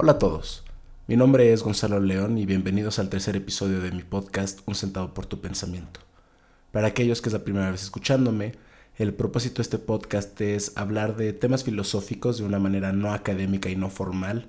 [0.00, 0.62] Hola a todos,
[1.08, 5.12] mi nombre es Gonzalo León y bienvenidos al tercer episodio de mi podcast Un centavo
[5.12, 5.98] por tu pensamiento.
[6.70, 8.52] Para aquellos que es la primera vez escuchándome,
[8.96, 13.70] el propósito de este podcast es hablar de temas filosóficos de una manera no académica
[13.70, 14.46] y no formal,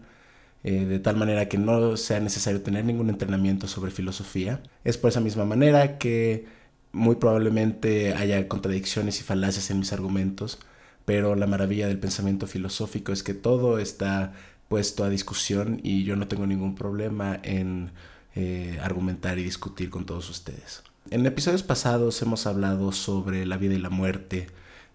[0.64, 4.62] eh, de tal manera que no sea necesario tener ningún entrenamiento sobre filosofía.
[4.84, 6.46] Es por esa misma manera que
[6.92, 10.60] muy probablemente haya contradicciones y falacias en mis argumentos,
[11.06, 14.34] pero la maravilla del pensamiento filosófico es que todo está
[14.70, 17.92] puesto a discusión y yo no tengo ningún problema en
[18.36, 20.84] eh, argumentar y discutir con todos ustedes.
[21.10, 24.48] En episodios pasados hemos hablado sobre la vida y la muerte,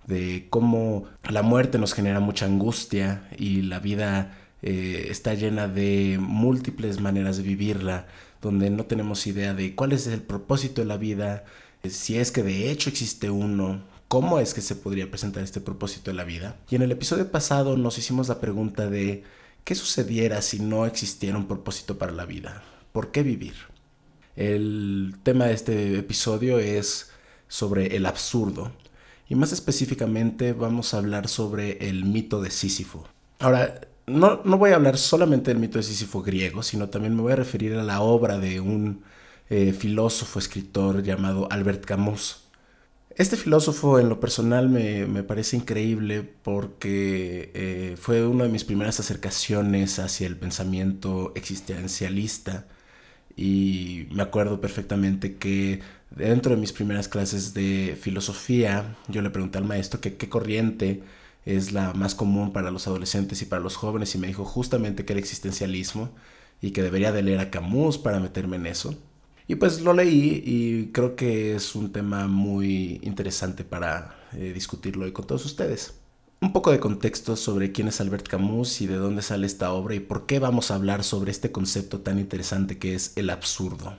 [0.06, 6.18] de cómo la muerte nos genera mucha angustia y la vida eh, está llena de
[6.20, 8.06] múltiples maneras de vivirla,
[8.40, 11.44] donde no tenemos idea de cuál es el propósito de la vida,
[11.88, 16.10] si es que de hecho existe uno, cómo es que se podría presentar este propósito
[16.10, 16.56] de la vida.
[16.70, 19.24] Y en el episodio pasado nos hicimos la pregunta de
[19.64, 22.62] ¿Qué sucediera si no existiera un propósito para la vida?
[22.92, 23.54] ¿Por qué vivir?
[24.36, 27.10] El tema de este episodio es
[27.48, 28.72] sobre el absurdo
[29.26, 33.08] y más específicamente vamos a hablar sobre el mito de Sísifo.
[33.38, 37.32] Ahora, no, voy a hablar solamente del mito de Sísifo griego, sino también me voy
[37.32, 39.02] a referir a la obra de un
[39.48, 42.43] eh, filósofo escritor llamado Albert Camus.
[43.16, 48.98] Este filósofo en lo personal me, parece increíble porque eh, fue una de mis primeras
[48.98, 52.66] acercaciones hacia el pensamiento existencialista
[53.36, 59.58] y me acuerdo perfectamente que dentro de mis primeras clases de filosofía yo le pregunté
[59.58, 61.02] al maestro que qué corriente
[61.44, 65.04] es la más común para los adolescentes y para los jóvenes y me dijo justamente
[65.04, 66.10] que el existencialismo
[66.60, 68.96] y que debería de leer a Camus para meterme en eso.
[69.46, 75.04] Y pues lo leí y creo que es un tema muy interesante para eh, discutirlo
[75.04, 75.94] hoy con todos ustedes.
[76.40, 79.94] Un poco de contexto sobre quién es Albert Camus y de dónde sale esta obra
[79.94, 83.94] y por qué vamos a hablar sobre este concepto tan interesante que es el absurdo.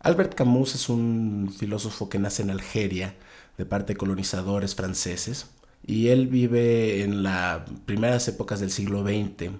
[0.00, 3.14] Albert Camus es un filósofo que nace en Algeria
[3.58, 5.46] de parte de colonizadores franceses
[5.86, 9.52] y él vive en las primeras épocas del siglo XX.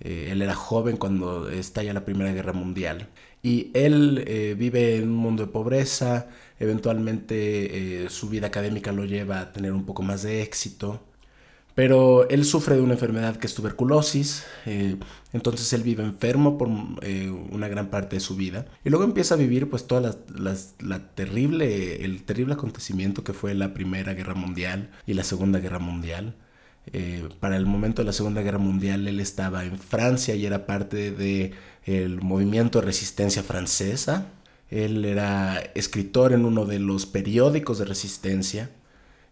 [0.00, 3.08] Eh, él era joven cuando estalla la Primera Guerra Mundial
[3.42, 6.28] y él eh, vive en un mundo de pobreza,
[6.58, 11.00] eventualmente eh, su vida académica lo lleva a tener un poco más de éxito,
[11.74, 14.96] pero él sufre de una enfermedad que es tuberculosis, eh,
[15.32, 19.38] entonces él vive enfermo por una gran parte de su vida y luego empieza a
[19.38, 25.14] vivir pues toda la, terrible, el terrible acontecimiento que fue la Primera Guerra Mundial y
[25.14, 26.34] la Segunda Guerra Mundial.
[27.40, 31.12] Para el momento de la Segunda Guerra Mundial él estaba en Francia y era parte
[31.12, 31.52] de
[31.84, 34.26] el movimiento de resistencia francesa.
[34.70, 38.70] Él era escritor en uno de los periódicos de resistencia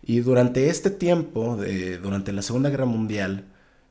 [0.02, 1.58] y durante este tiempo,
[2.02, 3.44] durante la Segunda Guerra Mundial,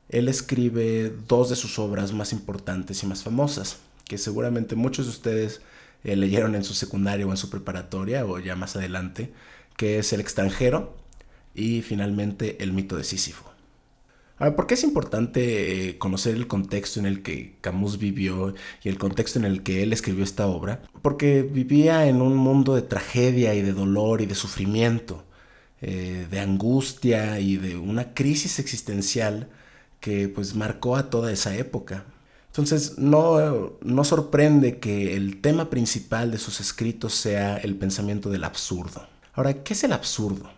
[0.08, 5.10] él escribe dos de sus obras más importantes y más famosas, que seguramente muchos de
[5.10, 5.60] ustedes
[6.04, 9.32] eh, leyeron en su secundaria o en su preparatoria o ya más adelante,
[9.76, 10.96] que es El extranjero
[11.54, 13.47] y finalmente El mito de Sísifo.
[14.38, 18.54] Ahora, ¿por qué es importante eh, conocer el contexto en el que Camus vivió
[18.84, 20.82] y el contexto en el que él escribió esta obra?
[21.02, 25.24] Porque vivía en un mundo de tragedia y de dolor y de sufrimiento,
[25.80, 29.48] eh, de angustia y de una crisis existencial
[30.00, 32.04] que pues marcó a toda esa época.
[32.48, 38.44] Entonces no, no sorprende que el tema principal de sus escritos sea el pensamiento del
[38.44, 39.06] absurdo.
[39.34, 40.57] Ahora, ¿qué es el absurdo?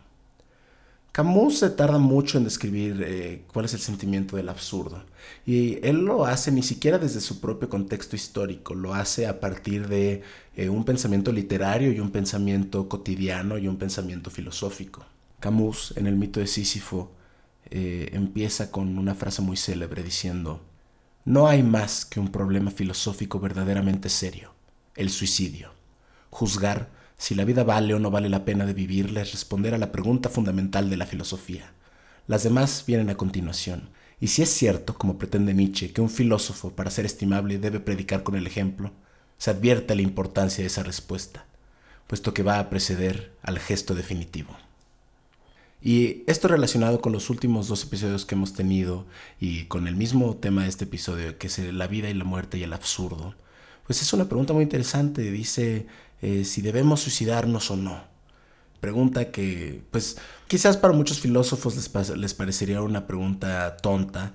[1.21, 5.05] Camus se tarda mucho en describir eh, cuál es el sentimiento del absurdo.
[5.45, 9.87] Y él lo hace ni siquiera desde su propio contexto histórico, lo hace a partir
[9.87, 10.23] de
[10.57, 15.05] eh, un pensamiento literario y un pensamiento cotidiano y un pensamiento filosófico.
[15.41, 17.13] Camus, en el mito de Sísifo,
[17.69, 20.63] eh, empieza con una frase muy célebre diciendo,
[21.27, 24.55] no hay más que un problema filosófico verdaderamente serio,
[24.97, 25.69] el suicidio.
[26.31, 26.89] Juzgar
[27.21, 29.93] si la vida vale o no vale la pena de vivirla es responder a la
[29.93, 31.71] pregunta fundamental de la filosofía.
[32.27, 33.91] Las demás vienen a continuación.
[34.21, 38.23] Y si es cierto, como pretende Nietzsche, que un filósofo, para ser estimable, debe predicar
[38.23, 38.93] con el ejemplo,
[39.37, 41.45] se advierte la importancia de esa respuesta,
[42.07, 44.57] puesto que va a preceder al gesto definitivo.
[45.83, 49.05] Y esto relacionado con los últimos dos episodios que hemos tenido
[49.39, 52.57] y con el mismo tema de este episodio, que es la vida y la muerte
[52.57, 53.35] y el absurdo,
[53.87, 55.31] pues es una pregunta muy interesante.
[55.31, 55.87] Dice
[56.23, 58.05] eh, si debemos suicidarnos o no.
[58.81, 60.17] Pregunta que, pues,
[60.49, 64.35] quizás para muchos filósofos les, les parecería una pregunta tonta.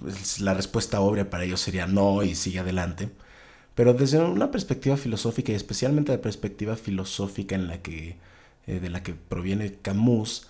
[0.00, 3.10] Pues, la respuesta obvia para ellos sería no y sigue adelante.
[3.74, 8.16] Pero desde una perspectiva filosófica y especialmente la perspectiva filosófica en la que,
[8.66, 10.48] eh, de la que proviene Camus,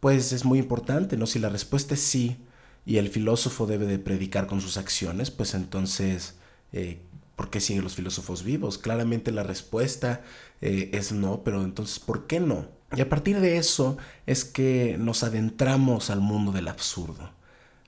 [0.00, 1.26] pues es muy importante, ¿no?
[1.26, 2.38] Si la respuesta es sí,
[2.86, 6.34] y el filósofo debe de predicar con sus acciones, pues entonces,
[6.72, 7.00] eh,
[7.40, 8.76] ¿por qué siguen los filósofos vivos?
[8.76, 10.20] Claramente la respuesta
[10.60, 12.68] eh, es no, pero entonces, ¿por qué no?
[12.94, 13.96] Y a partir de eso
[14.26, 17.30] es que nos adentramos al mundo del absurdo.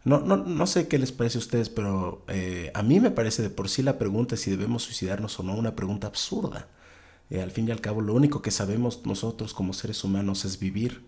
[0.04, 3.43] No, no, no sé qué les parece a ustedes, pero eh, a mí me parece
[3.43, 6.69] de por sí la pregunta si debemos suicidarnos o no una pregunta absurda.
[7.31, 11.05] al fin y al cabo, lo único que sabemos nosotros como seres humanos es vivir.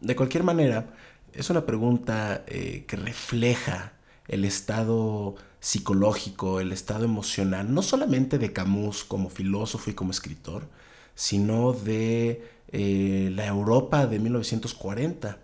[0.00, 0.94] De cualquier manera,
[1.34, 3.92] es una pregunta eh, que refleja
[4.28, 10.68] el estado psicológico, el estado emocional, no solamente de Camus como filósofo y como escritor,
[11.14, 12.42] sino de
[12.72, 15.38] eh, la Europa de 1940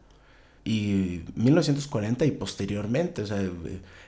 [0.65, 3.25] y 1940 y posteriormente,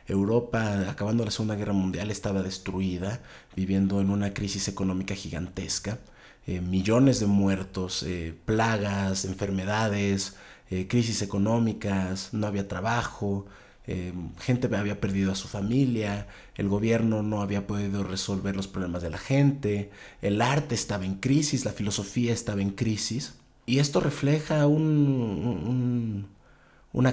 [0.07, 3.21] Europa acabando la Segunda Guerra Mundial estaba destruida,
[3.57, 5.99] viviendo en una crisis económica gigantesca,
[6.47, 8.05] eh, millones de muertos,
[8.45, 10.35] plagas, enfermedades,
[10.71, 13.45] eh, crisis económicas, no había trabajo,
[13.93, 19.03] eh, gente había perdido a su familia, el gobierno no había podido resolver los problemas
[19.03, 19.91] de la gente,
[20.23, 23.35] el arte estaba en crisis, la filosofía estaba en crisis.
[23.67, 26.29] Y esto refleja una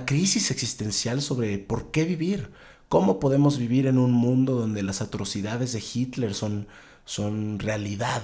[0.05, 2.51] crisis existencial sobre por qué vivir,
[2.89, 6.67] cómo podemos vivir en un mundo donde las atrocidades de Hitler son,
[7.05, 8.21] son realidad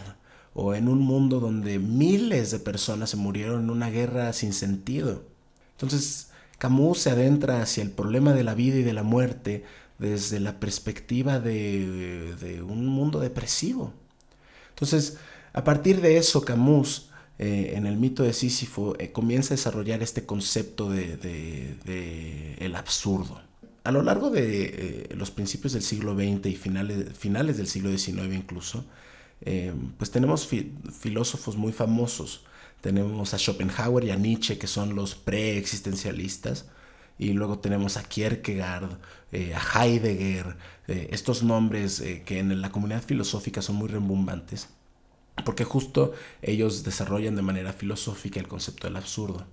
[0.54, 5.24] o en un mundo donde miles de personas se murieron en una guerra sin sentido.
[5.72, 9.64] Entonces, Camus se adentra hacia el problema de la vida y de la muerte
[10.00, 13.94] desde la perspectiva de, un mundo depresivo.
[14.70, 15.18] Entonces,
[15.54, 17.10] a partir de eso, Camus,
[17.40, 23.42] eh, en el mito de Sísifo, eh, comienza a desarrollar este concepto de, el absurdo.
[23.84, 27.96] A lo largo de eh, los principios del siglo XX y finales, finales del siglo
[27.96, 28.86] XIX incluso,
[29.98, 32.46] pues tenemos filósofos muy famosos.
[32.84, 36.66] Tenemos a Schopenhauer y a Nietzsche, que son los preexistencialistas.
[37.18, 39.00] Y luego tenemos a Kierkegaard,
[39.32, 40.58] eh, a Heidegger,
[40.90, 44.68] eh, estos nombres que en la comunidad filosófica son muy rebumbantes,
[45.46, 49.46] porque justo ellos desarrollan de manera filosófica el concepto del absurdo.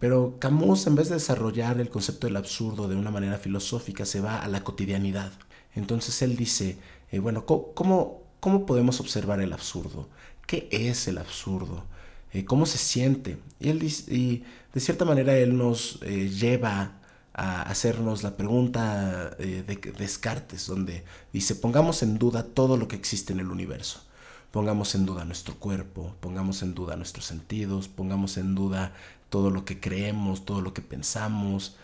[0.00, 4.20] pero Camus, en vez de desarrollar el concepto del absurdo de una manera filosófica, se
[4.20, 5.32] va a la cotidianidad.
[5.74, 6.78] Entonces él dice,
[7.20, 10.08] bueno, ¿cómo, ¿Cómo podemos observar el absurdo?
[10.46, 11.84] ¿Qué es el absurdo?
[12.32, 13.38] Eh, ¿Cómo se siente?
[13.60, 14.42] Y,
[14.72, 16.92] de cierta manera él nos eh, lleva
[17.34, 22.96] a hacernos la pregunta eh, de Descartes, donde dice, pongamos en duda todo lo que
[22.96, 24.02] existe en el universo.
[24.50, 28.92] Pongamos en duda nuestro cuerpo, pongamos en duda nuestros sentidos, pongamos en duda
[29.30, 31.76] todo lo que creemos, todo lo que pensamos.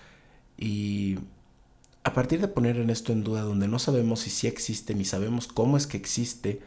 [0.58, 1.18] Y
[2.04, 5.04] a partir de poner en esto en duda, donde no sabemos si sí existe ni
[5.04, 6.60] sabemos cómo es que existe,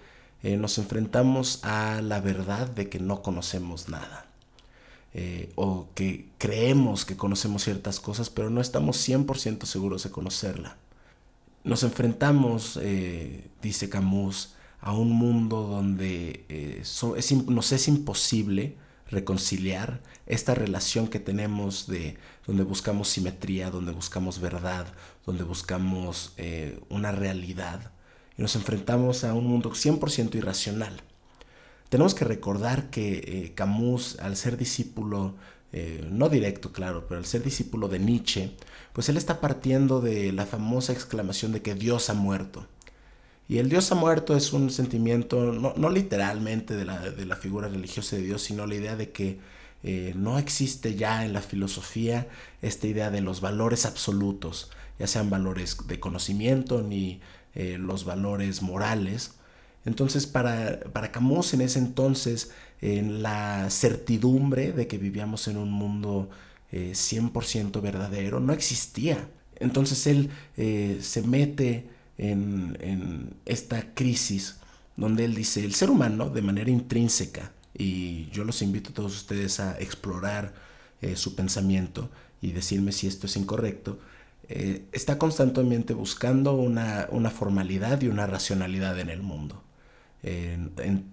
[0.44, 4.26] eh, nos enfrentamos a la verdad de que no conocemos nada.
[5.14, 10.78] Eh, o que creemos que conocemos ciertas cosas, pero no estamos 100% seguros de conocerla.
[11.64, 16.46] Nos enfrentamos, eh, dice Camus, a un mundo donde
[17.48, 18.78] nos es imposible
[19.10, 22.18] reconciliar esta relación que tenemos de
[22.48, 24.88] donde buscamos simetría, donde buscamos verdad,
[25.26, 26.34] donde buscamos
[26.90, 27.92] una realidad
[28.38, 31.02] y nos enfrentamos a un mundo 100% irracional.
[31.90, 35.36] Tenemos que recordar que eh, Camus, al ser discípulo,
[35.74, 38.52] eh, no directo, claro, pero al ser discípulo de Nietzsche,
[38.94, 42.68] pues él está partiendo de la famosa exclamación de que Dios ha muerto.
[43.48, 48.22] Y el Dios ha muerto es un sentimiento, no, literalmente de la, figura religiosa de
[48.22, 49.40] Dios, sino la idea de que
[49.84, 52.30] eh, no existe ya en la filosofía
[52.62, 57.20] esta idea de los valores absolutos, ya sean valores de conocimiento ni
[57.56, 59.36] eh, los valores morales.
[59.86, 65.72] Entonces para, para Camus en ese entonces, en la certidumbre de que vivíamos en un
[65.72, 66.30] mundo
[66.72, 69.30] 100% eh, verdadero, no existía.
[69.60, 70.30] Entonces él
[71.02, 71.88] se mete
[72.22, 74.58] en, esta crisis
[74.96, 79.16] donde él dice, el ser humano de manera intrínseca, y yo los invito a todos
[79.16, 80.54] ustedes a explorar
[81.02, 82.10] eh, su pensamiento
[82.42, 84.00] y decirme si esto es incorrecto,
[84.50, 89.64] eh, está constantemente buscando una, formalidad y una racionalidad en el mundo.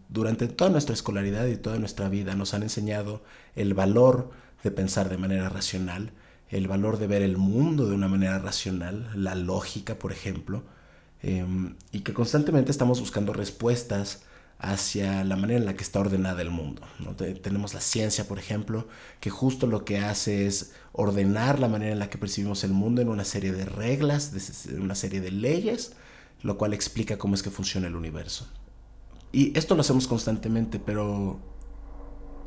[0.08, 3.22] durante toda nuestra escolaridad y toda nuestra vida nos han enseñado
[3.56, 4.30] el valor
[4.62, 6.12] de pensar de manera racional,
[6.48, 10.64] el valor de ver el mundo de una manera racional, la lógica, por ejemplo,
[11.22, 14.22] Em, y que constantemente estamos buscando respuestas
[14.58, 16.82] hacia la manera en la que está ordenada el mundo.
[17.42, 18.88] tenemos la ciencia, por ejemplo,
[19.20, 23.00] que justo lo que hace es ordenar la manera en la que percibimos el mundo
[23.00, 24.32] en una serie de reglas,
[24.68, 25.92] en una serie de leyes,
[26.42, 28.48] lo cual explica cómo es que funciona el universo.
[29.30, 31.38] Y esto lo hacemos constantemente, pero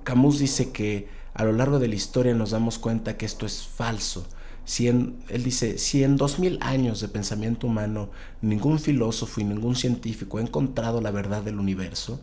[0.03, 3.63] Camus dice que a lo largo de la historia nos damos cuenta que esto es
[3.63, 4.27] falso
[4.71, 8.09] si en, él dice, si en dos mil años de pensamiento humano
[8.39, 12.21] ningún filósofo y ningún científico ha encontrado la verdad del universo,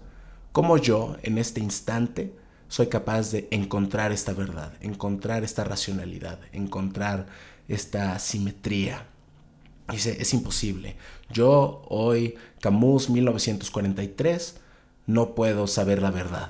[0.52, 2.34] ¿cómo yo, en este instante,
[2.68, 7.26] soy capaz de encontrar esta verdad, encontrar esta racionalidad, encontrar
[7.68, 9.04] esta simetría?
[9.92, 10.96] Dice, es imposible.
[11.30, 14.56] Yo hoy, Camus 1943,
[15.06, 16.48] no puedo saber la verdad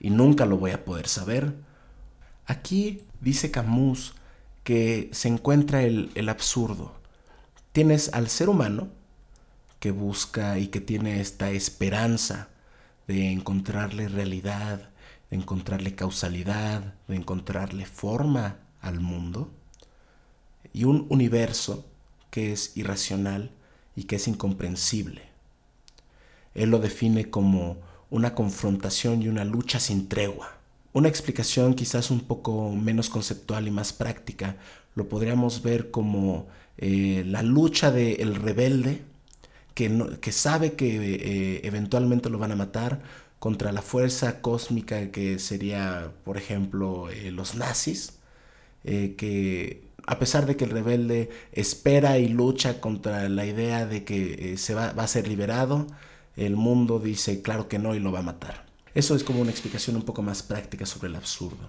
[0.00, 1.52] y nunca lo voy a poder saber.
[2.46, 4.14] Aquí dice Camus
[4.66, 6.92] que se encuentra el, absurdo.
[7.70, 8.88] Tienes al ser humano
[9.78, 12.48] que busca y que tiene esta esperanza
[13.06, 14.90] de encontrarle realidad,
[15.30, 19.52] de encontrarle causalidad, de encontrarle forma al mundo,
[20.72, 21.86] y un universo
[22.32, 23.52] que es irracional
[23.94, 25.22] y que es incomprensible.
[26.54, 27.76] Él lo define como
[28.10, 30.55] una confrontación y una lucha sin tregua.
[30.96, 34.56] Una explicación quizás un poco menos conceptual y más práctica
[34.94, 36.46] lo podríamos ver como
[36.78, 39.02] eh, la lucha del rebelde
[39.74, 40.86] que, que, sabe que
[41.16, 43.02] eh, eventualmente lo van a matar
[43.38, 48.18] contra la fuerza cósmica que sería, por ejemplo, eh, los nazis,
[48.82, 54.56] que a pesar de que el rebelde espera y lucha contra la idea de que
[54.56, 55.88] se va, va a ser liberado,
[56.36, 58.65] el mundo dice claro que no y lo va a matar.
[58.96, 61.68] Eso es como una explicación un poco más práctica sobre el absurdo.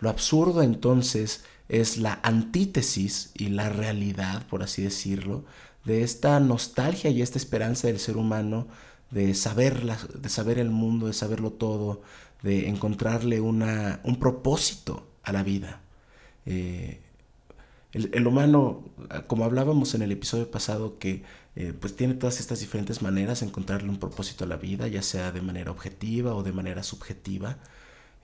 [0.00, 5.44] Lo absurdo entonces es la antítesis y la realidad, por así decirlo,
[5.84, 8.66] de esta nostalgia y esta esperanza del ser humano
[9.12, 12.02] de saber, de saber el mundo, de saberlo todo,
[12.42, 15.82] de encontrarle una, un propósito a la vida.
[16.44, 17.02] Eh,
[17.92, 18.84] el, humano,
[19.26, 21.22] como hablábamos en el episodio pasado, que
[21.56, 25.02] eh, pues tiene todas estas diferentes maneras de encontrarle un propósito a la vida, ya
[25.02, 27.58] sea de manera objetiva o de manera subjetiva.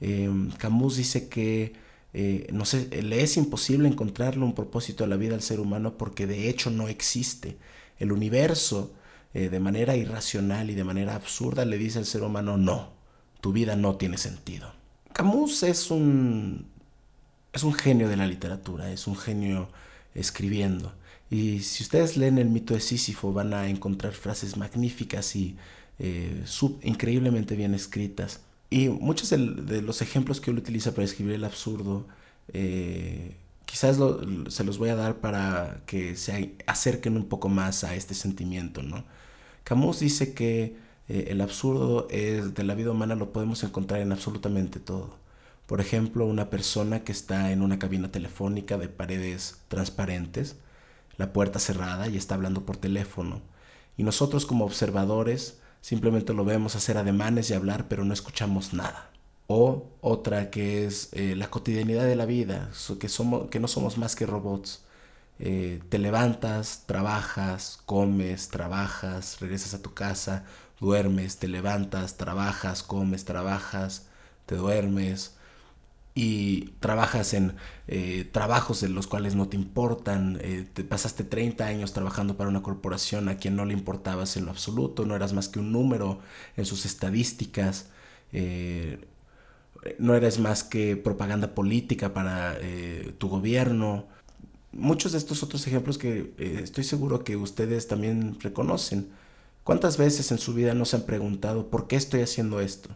[0.01, 1.75] Em, Camus dice que
[2.15, 5.99] eh, no sé, le es imposible encontrarle un propósito a la vida al ser humano
[5.99, 7.59] porque de hecho no existe.
[7.99, 8.95] El universo,
[9.35, 12.93] eh, de manera irracional y de manera absurda, le dice al ser humano, no,
[13.41, 14.73] tu vida no tiene sentido.
[15.13, 16.67] Camus es un
[17.53, 19.69] es un genio de la literatura, es un genio
[20.15, 20.93] escribiendo.
[21.31, 25.57] Y si ustedes leen el mito de Sísifo van a encontrar frases magníficas y
[25.99, 26.45] eh,
[26.83, 28.41] increíblemente bien escritas.
[28.71, 32.07] Y muchos de, los ejemplos que él utiliza para escribir el absurdo,
[32.53, 33.37] eh,
[33.67, 33.99] quizás
[34.49, 38.83] se los voy a dar para que se acerquen un poco más a este sentimiento.
[38.83, 39.05] ¿no?
[39.65, 40.77] Camus dice que
[41.09, 45.17] eh, el absurdo es, de la vida humana lo podemos encontrar en absolutamente todo
[45.69, 50.57] por ejemplo, una persona que está en una cabina telefónica de paredes transparentes,
[51.19, 53.43] la puerta cerrada y está hablando por teléfono.
[53.99, 59.11] Y nosotros como observadores simplemente lo vemos hacer ademanes y hablar, pero no escuchamos nada.
[59.47, 63.99] O otra que es eh, la cotidianidad de la vida, que, somos, que no somos
[63.99, 64.87] más que robots.
[65.39, 70.47] Eh, te levantas, trabajas, comes, trabajas, regresas a tu casa,
[70.81, 74.07] duermes, te levantas, trabajas, comes, trabajas,
[74.47, 75.37] te duermes,
[76.21, 77.55] y trabajas en
[77.87, 82.51] eh, trabajos de los cuales no te importan, eh, te pasaste 30 años trabajando para
[82.51, 85.71] una corporación a quien no le importabas en lo absoluto, no eras más que un
[85.71, 86.19] número
[86.57, 87.91] en sus estadísticas,
[88.33, 89.07] eh,
[90.01, 92.59] no eres más que propaganda política para
[93.19, 94.07] tu gobierno.
[94.73, 96.35] Muchos de estos otros ejemplos que
[96.65, 99.09] estoy seguro que ustedes también reconocen.
[99.63, 102.91] ¿Cuántas veces en su vida no se han preguntado por qué estoy haciendo esto?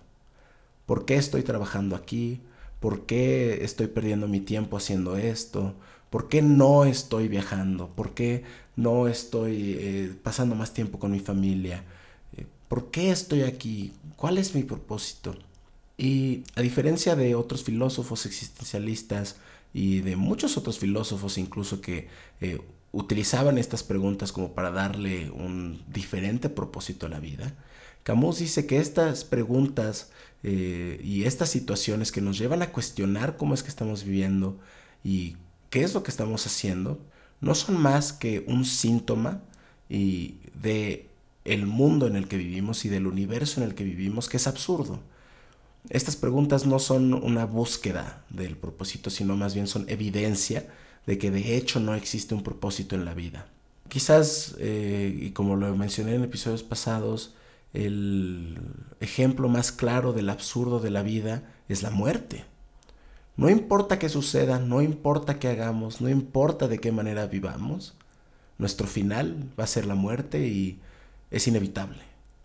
[0.86, 2.40] ¿Por qué estoy trabajando aquí?
[2.82, 5.76] ¿Por qué estoy perdiendo mi tiempo haciendo esto?
[6.10, 7.90] ¿Por qué no estoy viajando?
[7.94, 8.42] ¿Por qué
[8.74, 11.84] no estoy eh, pasando más tiempo con mi familia?
[12.36, 13.92] Eh, ¿Por qué estoy aquí?
[14.16, 15.36] ¿Cuál es mi propósito?
[15.96, 19.36] Y a diferencia de otros filósofos existencialistas
[19.72, 22.08] y de muchos otros filósofos incluso que
[22.40, 22.58] eh,
[22.90, 27.54] utilizaban estas preguntas como para darle un diferente propósito a la vida,
[28.02, 30.10] Camus dice que estas preguntas
[30.42, 34.58] eh, y estas situaciones que nos llevan a cuestionar cómo es que estamos viviendo
[35.04, 35.36] y
[35.70, 37.00] qué es lo que estamos haciendo,
[37.40, 39.42] no son más que un síntoma
[39.88, 41.08] y de
[41.44, 44.46] el mundo en el que vivimos y del universo en el que vivimos que es
[44.46, 45.00] absurdo.
[45.90, 50.68] Estas preguntas no son una búsqueda del propósito, sino más bien son evidencia
[51.06, 53.48] de que de hecho no existe un propósito en la vida.
[53.88, 57.34] Quizás, eh, y como lo mencioné en episodios pasados,
[57.72, 58.58] el
[59.00, 62.44] ejemplo más claro del absurdo de la vida es la muerte.
[63.36, 67.94] No importa qué suceda, no importa qué hagamos, no importa de qué manera vivamos,
[68.58, 70.78] nuestro final va a ser la muerte y
[71.30, 72.00] es inevitable.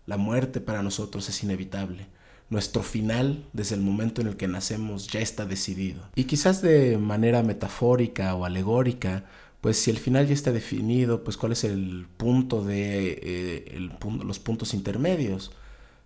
[0.06, 2.06] La muerte para nosotros es inevitable.
[2.50, 6.00] nuestro final desde el momento en el que nacemos ya está decidido.
[6.14, 9.24] Y quizás de manera metafórica o alegórica,
[9.60, 13.88] pues si el final ya está definido, pues cuál es el punto de eh,
[14.24, 15.52] los puntos intermedios.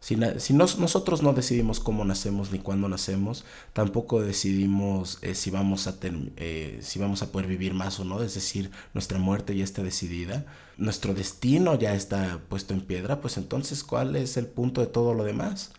[0.00, 5.94] Si, nosotros no decidimos cómo nacemos ni cuándo nacemos, tampoco decidimos eh, si, vamos a
[6.02, 9.84] eh, si vamos a poder vivir más o no, es decir, nuestra muerte ya está
[9.84, 10.44] decidida,
[10.76, 15.14] nuestro destino ya está puesto en piedra, pues entonces, ¿cuál es el punto de todo
[15.14, 15.70] lo demás?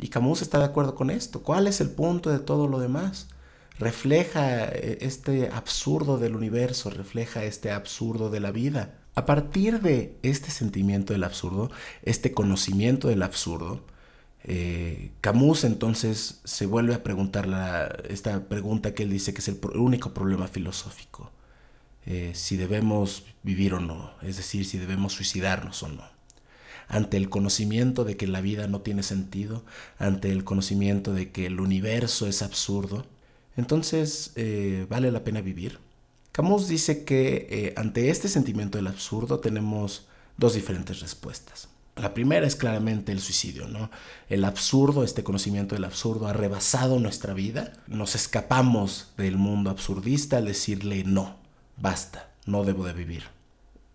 [0.00, 1.42] Y Camus está de acuerdo con esto.
[1.42, 3.28] ¿Cuál es el punto de todo lo demás?
[3.78, 8.98] Refleja eh, este absurdo del universo, refleja este absurdo de la vida.
[9.14, 11.70] A partir de este sentimiento del absurdo,
[12.02, 13.84] este conocimiento del absurdo,
[14.44, 19.58] eh, Camus entonces se vuelve a preguntar esta pregunta que él dice que es el,
[19.74, 21.30] único problema filosófico.
[22.06, 26.04] Eh, si debemos vivir o no, es decir, si debemos suicidarnos o no.
[26.88, 29.64] Ante el conocimiento de que la vida no tiene sentido,
[29.98, 33.04] ante el conocimiento de que el universo es absurdo,
[33.58, 35.80] entonces eh, vale la pena vivir.
[36.30, 41.68] Camus dice que eh, ante este sentimiento del absurdo tenemos dos diferentes respuestas.
[41.96, 43.90] La primera es claramente el suicidio, ¿no?
[44.28, 47.72] El absurdo, este conocimiento del absurdo ha rebasado nuestra vida.
[47.88, 51.38] Nos escapamos del mundo absurdista al decirle no,
[51.76, 53.24] basta, no debo de vivir.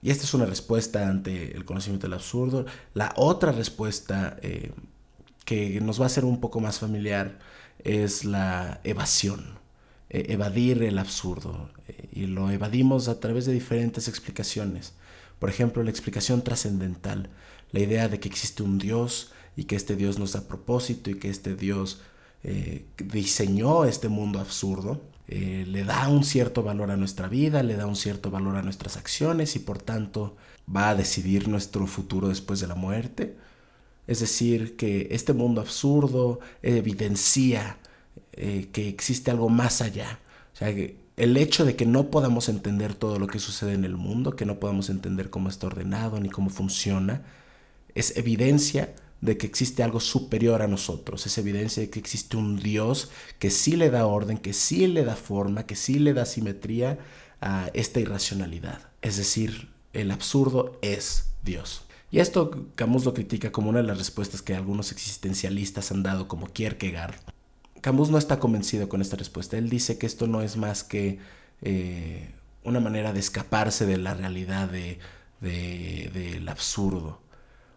[0.02, 2.66] Y esta es una respuesta ante el conocimiento del absurdo.
[2.94, 4.74] La otra respuesta eh,
[5.46, 7.40] que nos va a ser un poco más familiar
[7.84, 9.64] es la evasión.
[10.14, 11.72] Eh, evadir el absurdo.
[11.88, 14.94] Eh, y lo evadimos a través de diferentes explicaciones.
[15.40, 17.30] Por ejemplo, la explicación trascendental,
[17.72, 21.16] la idea de que existe un Dios y que este Dios nos da propósito y
[21.16, 22.02] que este Dios
[22.44, 27.88] eh, diseñó este mundo absurdo, le da un cierto valor a nuestra vida, le da
[27.88, 30.36] un cierto valor a nuestras acciones y por tanto
[30.74, 33.36] va a decidir nuestro futuro después de la muerte.
[34.08, 37.78] Es decir, que este mundo absurdo evidencia
[38.34, 40.20] eh, que existe algo más allá.
[40.54, 43.96] O sea, el hecho de que no podamos entender todo lo que sucede en el
[43.96, 47.24] mundo, que no podamos entender cómo está ordenado ni cómo funciona,
[47.96, 52.58] es evidencia de que existe algo superior a nosotros, es evidencia de que existe un
[52.58, 56.26] Dios que sí le da orden, que sí le da forma, que sí le da
[56.26, 57.00] simetría
[57.40, 58.80] a esta irracionalidad.
[59.02, 61.83] Es decir, el absurdo es Dios.
[62.14, 66.28] Y esto Camus lo critica como una de las respuestas que algunos existencialistas han dado,
[66.28, 67.16] como Kierkegaard,
[67.82, 69.58] Camus no está convencido con esta respuesta.
[69.58, 71.18] Él dice que esto no es más que
[71.64, 72.30] eh,
[72.64, 74.70] una manera de escaparse de la realidad
[75.42, 77.20] del absurdo.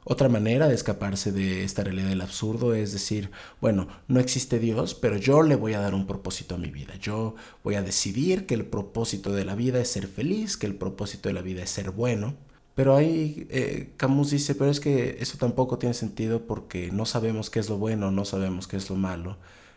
[0.05, 3.31] Otra manera de escaparse de esta realidad del absurdo es decir,
[3.63, 6.95] bueno, no existe Dios, pero yo le voy a dar un propósito a mi vida.
[6.97, 10.75] Yo voy a decidir que el propósito de la vida es ser feliz, que el
[10.75, 12.37] propósito de la vida es ser bueno.
[12.77, 17.51] Pero ahí eh, Camus dice, pero es que eso tampoco tiene sentido porque no sabemos
[17.51, 19.37] qué es lo bueno, no sabemos qué es lo malo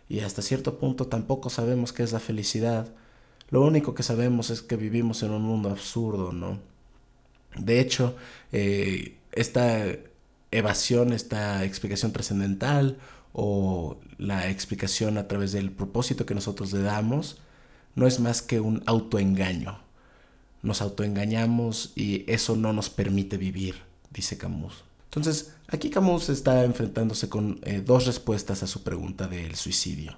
[0.09, 2.87] y hasta cierto punto tampoco sabemos qué es la felicidad.
[3.51, 6.59] Lo único que sabemos es que vivimos en un mundo absurdo, ¿no?
[7.57, 8.15] De hecho,
[8.51, 9.85] eh, esta
[10.51, 12.97] evasión, esta explicación trascendental
[13.33, 17.37] o la explicación a través del propósito que nosotros le damos,
[17.95, 19.79] no es más que un autoengaño.
[20.61, 23.75] Nos autoengañamos y eso no nos permite vivir,
[24.11, 24.83] dice Camus.
[25.05, 30.17] Entonces, aquí Camus está enfrentándose con eh, dos respuestas a su pregunta del suicidio.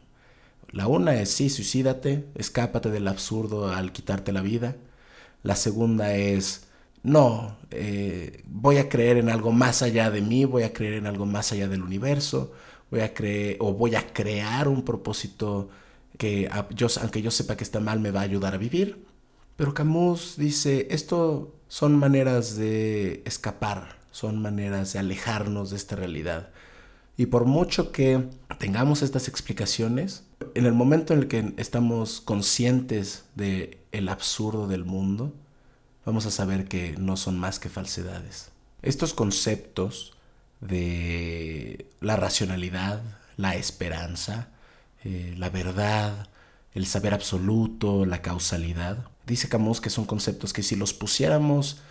[0.71, 4.75] La una es sí, suicídate, escápate del absurdo al quitarte la vida.
[5.43, 6.67] La segunda es
[7.03, 11.07] no, eh, voy a creer en algo más allá de mí, voy a creer en
[11.07, 12.53] algo más allá del universo,
[12.91, 15.69] voy a creer o voy a crear un propósito
[16.17, 19.05] que aunque yo sepa que está mal me va a ayudar a vivir.
[19.55, 26.49] Pero Camus dice, esto son maneras de escapar son maneras de alejarnos de esta realidad.
[27.17, 33.25] Y por mucho que tengamos estas explicaciones, en el momento en el que estamos conscientes
[33.35, 35.33] de el absurdo del mundo,
[36.05, 38.51] vamos a saber que no son más que falsedades.
[38.81, 40.13] Estos conceptos
[40.61, 43.01] de la racionalidad,
[43.37, 44.49] la esperanza,
[45.03, 46.29] eh, la verdad,
[46.73, 51.81] el saber absoluto, la causalidad, dice Camus que son conceptos que si los pusiéramos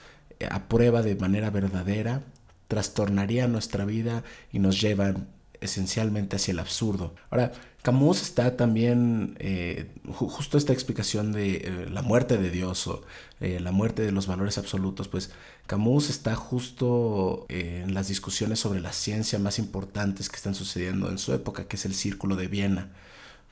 [0.51, 2.23] a prueba de manera verdadera,
[2.69, 5.29] trastornaría nuestra vida y nos llevan
[5.61, 7.14] esencialmente hacia el absurdo.
[7.31, 13.03] Ahora, Camus está también, eh, justo esta explicación de eh, la muerte de Dios o
[13.40, 15.31] eh, la muerte de los valores absolutos, pues
[15.66, 21.19] Camus está justo en las discusiones sobre la ciencia más importantes que están sucediendo en
[21.19, 22.90] su época, que es el Círculo de Viena,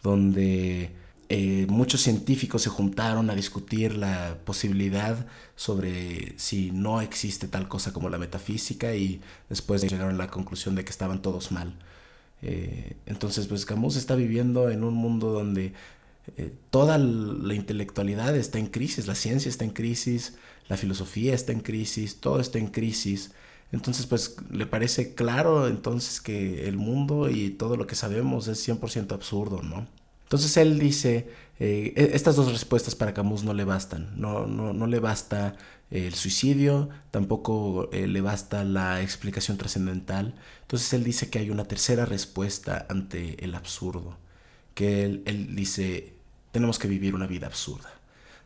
[0.03, 0.93] donde
[1.31, 7.93] eh, muchos científicos se juntaron a discutir la posibilidad sobre si no existe tal cosa
[7.93, 11.75] como la metafísica y después llegaron a la conclusión de que estaban todos mal.
[12.43, 15.75] Eh, entonces, pues Camus está viviendo en un mundo donde
[16.37, 20.37] eh, toda la intelectualidad está en crisis, la ciencia está en crisis,
[20.69, 23.33] la filosofía está en crisis, todo está en crisis.
[23.73, 28.67] Entonces, pues le parece claro entonces que el mundo y todo lo que sabemos es
[28.67, 29.87] 100% absurdo, ¿no?
[30.29, 34.75] Entonces él dice, eh, e-, estas dos respuestas para Camus no le bastan, no, no,
[34.75, 35.57] no le basta
[35.91, 40.35] el suicidio, tampoco eh, le basta la explicación trascendental.
[40.61, 44.19] Entonces él dice que hay una tercera respuesta ante el absurdo,
[44.75, 46.13] que él, él dice,
[46.53, 47.91] tenemos que vivir una vida absurda,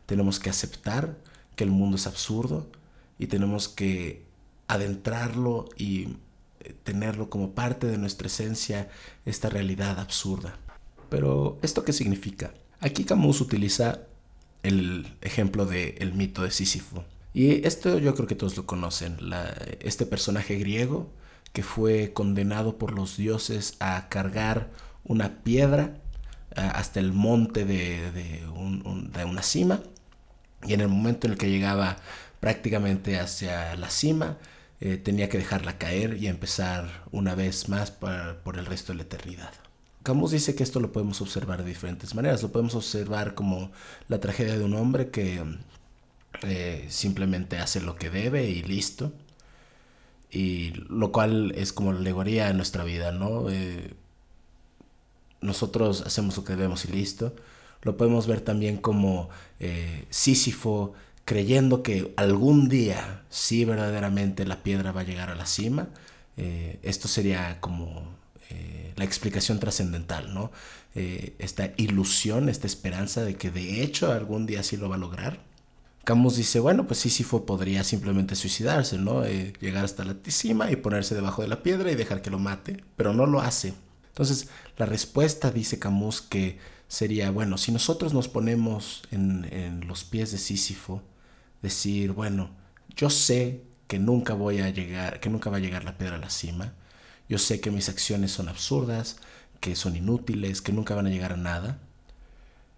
[0.05, 1.17] tenemos que aceptar
[1.57, 2.71] que el mundo es absurdo
[3.19, 4.25] y tenemos que
[4.69, 6.15] adentrarlo y
[6.61, 8.89] eh, tenerlo como parte de nuestra esencia,
[9.25, 10.57] esta realidad absurda.
[11.13, 12.55] Pero, ¿esto qué significa?
[12.79, 13.99] Aquí Camus utiliza
[14.63, 17.03] el ejemplo del mito de Sísifo.
[17.35, 19.19] Y esto yo creo que todos lo conocen.
[19.81, 21.11] este personaje griego
[21.51, 24.71] que fue condenado por los dioses a cargar
[25.03, 26.01] una piedra
[26.55, 29.81] hasta el monte de, de, una cima.
[30.63, 31.97] Y en el momento en el que llegaba
[32.39, 34.39] prácticamente hacia la cima,
[34.81, 39.03] eh, tenía que dejarla caer y empezar una vez más por el resto de la
[39.03, 39.62] eternidad.
[40.03, 42.43] Camus dice que esto lo podemos observar de diferentes maneras.
[42.43, 43.71] Lo podemos observar como
[44.07, 45.41] la tragedia de un hombre que
[46.43, 49.13] eh, simplemente hace lo que debe y listo.
[50.29, 53.49] Y lo cual es como la alegoría de nuestra vida, ¿no?
[53.49, 53.93] Eh,
[55.41, 57.35] nosotros hacemos lo que debemos y listo.
[57.81, 59.29] Lo podemos ver también como
[60.09, 60.93] Sísifo
[61.25, 65.89] creyendo que algún día sí verdaderamente la piedra va a llegar a la cima.
[66.37, 68.03] Eh, esto sería como
[68.49, 70.51] eh, la explicación trascendental, ¿no?
[70.95, 74.99] Eh, esta ilusión, esta esperanza de que de hecho algún día sí lo va a
[74.99, 75.39] lograr.
[76.03, 79.23] Camus dice, bueno, pues Sísifo podría simplemente suicidarse, ¿no?
[79.25, 82.83] llegar hasta la cima y ponerse debajo de la piedra y dejar que lo mate,
[82.97, 83.73] pero no lo hace.
[84.09, 90.03] Entonces, la respuesta, dice Camus, que sería, bueno, si nosotros nos ponemos en, en los
[90.03, 91.01] pies de Sísifo,
[91.61, 92.51] decir, bueno,
[92.95, 96.19] yo sé que nunca voy a llegar, que nunca va a llegar la piedra a
[96.19, 96.73] la cima.
[97.29, 99.17] Yo sé que mis acciones son absurdas,
[99.59, 101.79] que son inútiles, que nunca van a llegar a nada.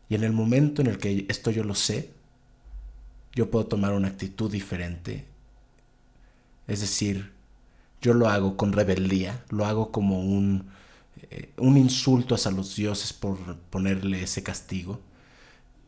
[0.10, 2.12] Y en el momento en el que esto yo lo sé,
[3.34, 5.26] yo puedo tomar una actitud diferente.
[6.68, 7.32] Es decir,
[8.02, 10.70] yo lo hago con rebeldía, lo hago como un,
[11.32, 15.02] eh, un insulto hacia los dioses por ponerle ese castigo.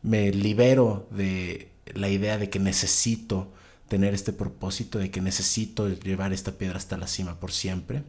[0.02, 3.52] Me libero de la idea de que necesito
[3.88, 8.02] tener este propósito, de que necesito llevar esta piedra hasta la cima por siempre.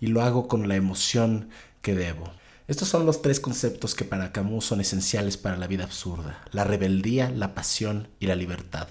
[0.00, 1.50] Y lo hago con la emoción
[1.82, 2.32] que debo.
[2.68, 6.42] Estos son los tres conceptos que para Camus son esenciales para la vida absurda.
[6.52, 8.88] La rebeldía, la pasión y la libertad.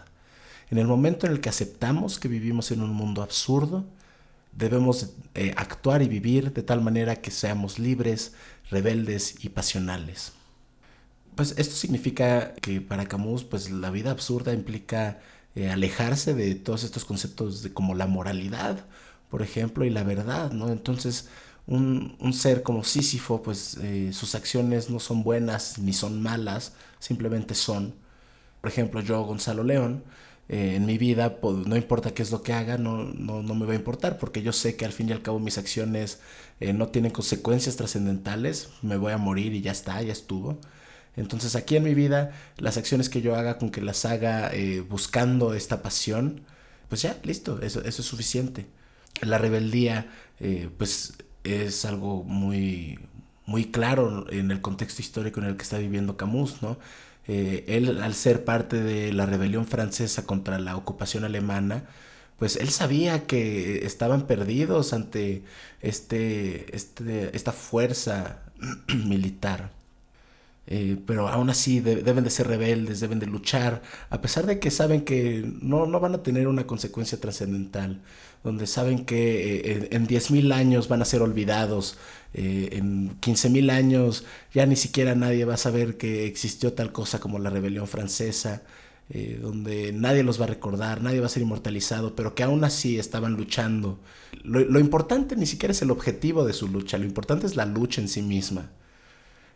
[0.69, 3.85] En el momento en el que aceptamos que vivimos en un mundo absurdo,
[4.51, 8.33] debemos eh, actuar y vivir de tal manera que seamos libres,
[8.69, 10.33] rebeldes y pasionales.
[11.35, 15.19] Pues esto significa que para Camus, pues la vida absurda implica
[15.55, 18.85] eh, alejarse de todos estos conceptos de como la moralidad,
[19.29, 20.69] por ejemplo, y la verdad, ¿no?
[20.69, 21.29] Entonces,
[21.67, 27.55] un, ser como Sísifo, pues eh, sus acciones no son buenas ni son malas, simplemente
[27.55, 27.95] son.
[28.61, 30.03] Por ejemplo, yo, Gonzalo León,
[30.49, 33.55] eh, en mi vida, pues, no importa qué es lo que haga, no, no, no,
[33.55, 36.19] me va a importar, porque yo sé que al fin y al cabo mis acciones
[36.59, 40.59] no tienen consecuencias trascendentales, me voy a morir y ya está, ya estuvo.
[41.19, 44.81] Entonces aquí en mi vida, las acciones que yo haga con que las haga eh,
[44.81, 46.41] buscando esta pasión,
[46.87, 48.67] pues ya, listo, eso, eso es suficiente.
[49.21, 50.07] La rebeldía,
[50.39, 52.99] eh, pues es algo muy,
[53.45, 56.77] muy claro en el contexto histórico en el que está viviendo Camus, ¿no?
[57.27, 61.85] Eh, él, al ser parte de la rebelión francesa contra la ocupación alemana,
[62.39, 65.43] pues él sabía que estaban perdidos ante
[65.81, 68.41] este, este, esta fuerza
[69.05, 69.71] militar.
[70.71, 74.69] Eh, pero aún así deben de ser rebeldes, deben de luchar, a pesar de que
[74.69, 78.03] saben que no, no van a tener una consecuencia trascendental,
[78.43, 81.97] donde saben que eh, en 10.000 años van a ser olvidados,
[82.35, 87.19] eh, en 15.000 años ya ni siquiera nadie va a saber que existió tal cosa
[87.19, 88.61] como la rebelión francesa,
[89.41, 92.99] donde nadie los va a recordar, nadie va a ser inmortalizado, pero que aún así
[92.99, 93.99] estaban luchando.
[94.43, 98.01] lo importante ni siquiera es el objetivo de su lucha, lo importante es la lucha
[98.01, 98.69] en sí misma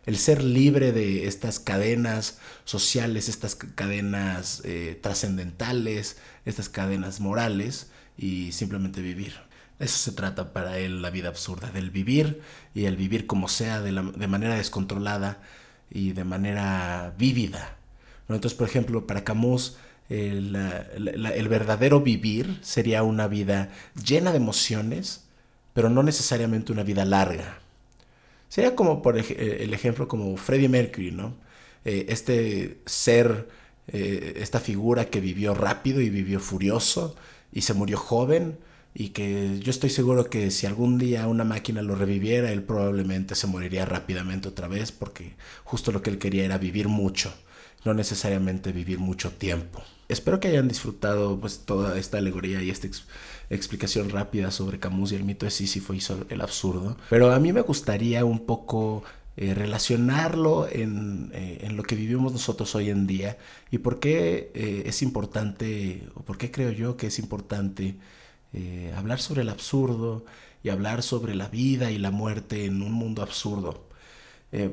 [0.06, 8.52] el ser libre de estas cadenas sociales, estas cadenas eh, trascendentales, estas cadenas morales y
[8.52, 9.34] simplemente vivir.
[9.78, 12.42] Eso se trata para él la vida absurda, del vivir
[12.74, 13.92] y el vivir como sea, de,
[14.28, 15.42] manera descontrolada
[15.90, 17.76] y de manera vívida.
[18.28, 19.76] Entonces, por ejemplo, para Camus,
[20.08, 23.70] el, el verdadero vivir sería una vida
[24.04, 25.24] llena de emociones,
[25.72, 27.58] pero no necesariamente una vida larga.
[28.48, 31.36] Sería como por el ejemplo como Freddie Mercury, ¿no?
[31.84, 33.48] este ser,
[33.88, 37.16] esta figura que vivió rápido y vivió furioso
[37.52, 38.58] y se murió joven
[38.94, 43.34] y que yo estoy seguro que si algún día una máquina lo reviviera, él probablemente
[43.34, 47.34] se moriría rápidamente otra vez porque justo lo que él quería era vivir mucho,
[47.84, 49.82] no necesariamente vivir mucho tiempo.
[50.08, 52.86] Espero que hayan disfrutado pues toda esta alegoría y esta
[53.50, 57.52] explicación rápida sobre Camus y el mito de Sísifo y el absurdo, pero a mí
[57.52, 59.02] me gustaría un poco
[59.36, 63.36] eh, relacionarlo en, eh, en, lo que vivimos nosotros hoy en día
[63.68, 67.96] y por qué eh, es importante, o por qué creo yo que es importante
[68.96, 70.24] hablar sobre el absurdo
[70.62, 73.88] y hablar sobre la vida y la muerte en un mundo absurdo.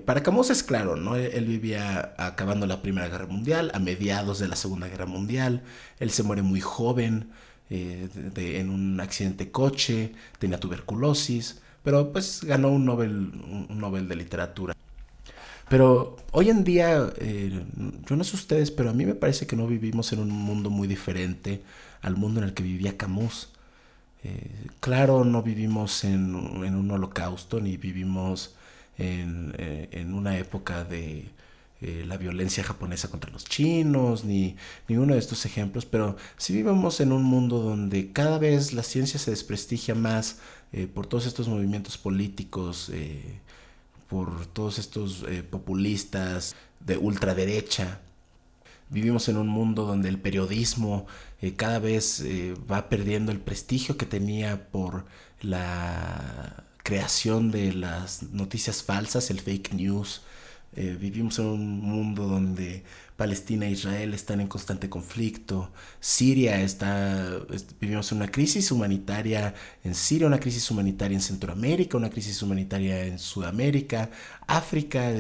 [0.06, 1.16] Para Camus es claro, ¿no?
[1.16, 5.64] Él, vivía acabando la Primera Guerra Mundial, a mediados de la Segunda Guerra Mundial,
[6.00, 7.32] él se muere muy joven
[7.72, 14.08] eh, en un accidente de coche, tenía tuberculosis, pero pues ganó un Nobel, un Nobel
[14.08, 14.76] de Literatura.
[15.70, 17.14] Pero hoy en día,
[18.06, 20.70] yo no sé ustedes, pero a mí me parece que no vivimos en un mundo
[20.70, 21.62] muy diferente
[22.02, 23.50] al mundo en el que vivía Camus.
[24.24, 28.56] Eh, claro, no vivimos en, un holocausto, ni vivimos
[28.98, 31.26] en, eh, una época de
[31.82, 34.56] eh, la violencia japonesa contra los chinos, ni
[34.88, 39.20] ninguno de estos ejemplos, pero sí vivimos en un mundo donde cada vez la ciencia
[39.20, 40.40] se desprestigia más
[40.94, 42.90] por todos estos movimientos políticos,
[44.08, 48.00] por todos estos populistas de ultraderecha
[48.92, 51.08] Vivimos en un mundo donde el periodismo
[51.42, 55.06] eh, cada vez eh, va perdiendo el prestigio que tenía por
[55.40, 60.24] la creación de las noticias falsas, el fake news.
[60.74, 62.86] Eh, vivimos en un mundo donde
[63.18, 67.40] Palestina e Israel están en constante conflicto, Siria está,
[67.80, 69.54] vivimos una crisis humanitaria
[69.84, 74.12] en Siria, una crisis humanitaria en Centroamérica, una crisis humanitaria en Sudamérica,
[74.48, 75.12] África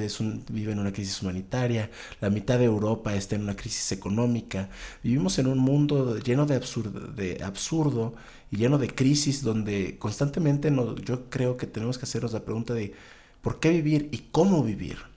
[0.49, 4.69] vive en una crisis humanitaria, la mitad de Europa está en una crisis económica,
[5.03, 8.15] vivimos en un mundo lleno de absurdo, de absurdo
[8.51, 12.93] y lleno de crisis donde constantemente yo creo que tenemos que hacernos la pregunta de
[13.41, 15.10] ¿por qué vivir y cómo vivir?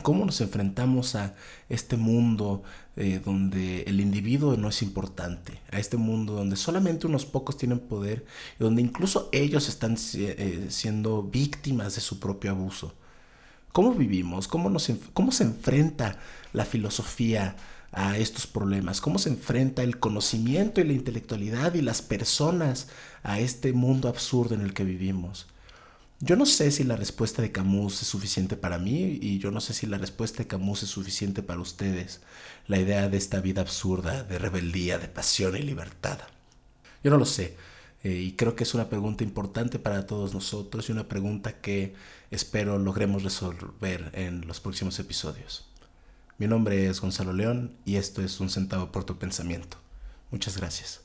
[0.00, 1.34] Cómo nos enfrentamos a
[1.68, 2.62] este mundo
[2.96, 7.78] eh, donde el individuo no es importante, a este mundo donde solamente unos pocos tienen
[7.78, 8.24] poder
[8.58, 12.94] y donde incluso ellos están eh, siendo víctimas de su propio abuso.
[13.72, 14.48] ¿Cómo vivimos?
[14.48, 16.18] ¿Cómo, nos, ¿Cómo se enfrenta
[16.52, 17.56] la filosofía
[17.90, 19.00] a estos problemas?
[19.00, 22.88] ¿Cómo se enfrenta el conocimiento y la intelectualidad y las personas
[23.22, 25.46] a este mundo absurdo en el que vivimos?
[26.24, 29.60] Yo no sé si la respuesta de Camus es suficiente para mí y yo no
[29.60, 32.20] sé si la respuesta de Camus es suficiente para ustedes.
[32.68, 36.20] La idea de esta vida absurda, de rebeldía, de pasión y libertad.
[37.02, 37.56] Yo no lo sé.
[38.04, 41.94] Eh, y creo que es una pregunta importante para todos nosotros y una pregunta que
[42.30, 45.66] espero logremos resolver en los próximos episodios.
[46.38, 49.76] Mi nombre es Gonzalo León y esto es Un centavo por tu pensamiento.
[50.30, 51.00] Muchas gracias.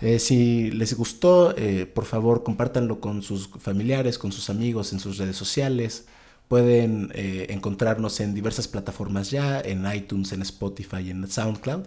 [0.00, 5.00] Eh, si les gustó, eh, por favor compártanlo con sus familiares, con sus amigos, en
[5.00, 6.06] sus redes sociales.
[6.46, 11.84] Pueden eh, encontrarnos en diversas plataformas ya, en iTunes, en Spotify, en SoundCloud.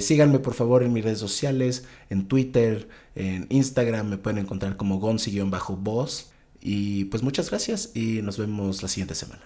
[0.00, 4.98] síganme por favor en mis redes sociales, en Twitter, en Instagram, me pueden encontrar como
[4.98, 6.30] gonzi-voz.
[6.60, 9.42] Y pues muchas gracias y nos vemos la siguiente semana.